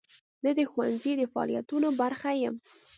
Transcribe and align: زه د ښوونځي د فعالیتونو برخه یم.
زه 0.43 0.49
د 0.57 0.61
ښوونځي 0.71 1.13
د 1.17 1.21
فعالیتونو 1.33 1.87
برخه 2.01 2.31
یم. 2.43 2.55